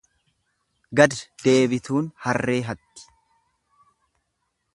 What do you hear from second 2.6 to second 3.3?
hatti.